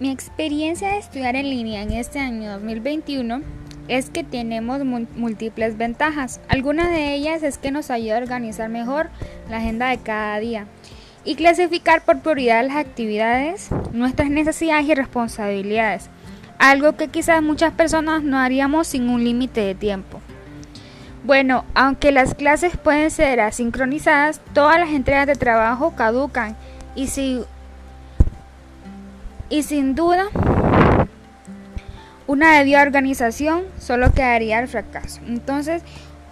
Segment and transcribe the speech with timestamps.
[0.00, 3.40] Mi experiencia de estudiar en línea en este año 2021
[3.88, 6.40] es que tenemos múltiples ventajas.
[6.48, 9.08] Algunas de ellas es que nos ayuda a organizar mejor
[9.50, 10.66] la agenda de cada día
[11.24, 16.10] y clasificar por prioridad las actividades, nuestras necesidades y responsabilidades,
[16.60, 20.20] algo que quizás muchas personas no haríamos sin un límite de tiempo.
[21.24, 26.56] Bueno, aunque las clases pueden ser asincronizadas, todas las entregas de trabajo caducan
[26.94, 27.42] y si
[29.50, 30.26] y sin duda,
[32.26, 35.20] una debida organización solo quedaría el fracaso.
[35.26, 35.82] Entonces,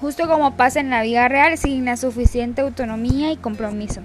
[0.00, 4.02] justo como pasa en la vida real, sin la suficiente autonomía y compromiso.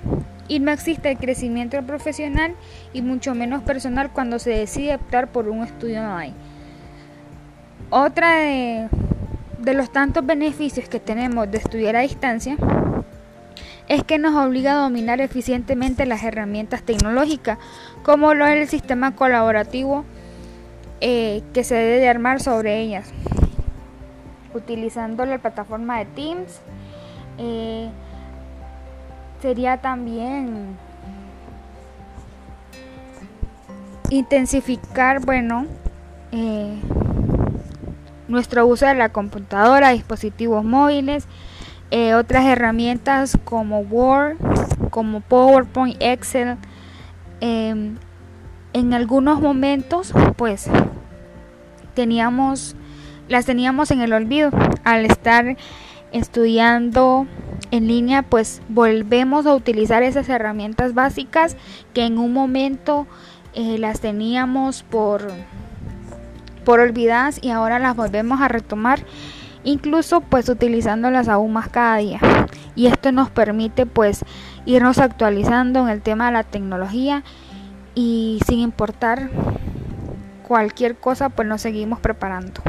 [0.47, 2.55] Y no existe el crecimiento profesional
[2.93, 6.33] y mucho menos personal cuando se decide optar por un estudio no hay.
[7.89, 8.89] Otra de
[9.73, 12.57] los tantos beneficios que tenemos de estudiar a distancia
[13.91, 17.57] es que nos obliga a dominar eficientemente las herramientas tecnológicas,
[18.03, 20.05] como lo es el sistema colaborativo
[21.01, 23.11] eh, que se debe de armar sobre ellas,
[24.53, 26.61] utilizando la plataforma de Teams.
[27.37, 27.89] Eh,
[29.41, 30.77] sería también
[34.09, 35.65] intensificar, bueno,
[36.31, 36.79] eh,
[38.29, 41.27] nuestro uso de la computadora, dispositivos móviles,
[41.91, 44.37] eh, otras herramientas como Word,
[44.89, 46.57] como PowerPoint, Excel.
[47.41, 47.97] Em,
[48.73, 50.69] en algunos momentos, pues,
[51.93, 52.75] teníamos,
[53.27, 54.51] las teníamos en el olvido.
[54.83, 55.57] Al estar
[56.13, 57.27] estudiando
[57.71, 61.57] en línea, pues volvemos a utilizar esas herramientas básicas
[61.93, 63.07] que en un momento
[63.53, 65.29] eh, las teníamos por,
[66.63, 69.03] por olvidadas y ahora las volvemos a retomar
[69.63, 72.19] incluso pues utilizándolas aún más cada día.
[72.75, 74.23] Y esto nos permite pues
[74.65, 77.23] irnos actualizando en el tema de la tecnología
[77.95, 79.29] y sin importar
[80.47, 82.61] cualquier cosa pues nos seguimos preparando.